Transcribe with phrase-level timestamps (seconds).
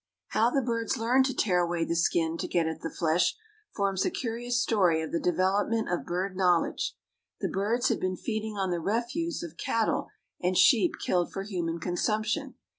[0.29, 3.35] How the birds learned to tear away the skin to get at the flesh
[3.75, 6.95] forms a curious story of the development of bird knowledge.
[7.39, 10.09] The birds had been feeding on the refuse of cattle
[10.41, 12.55] and sheep killed for human consumption.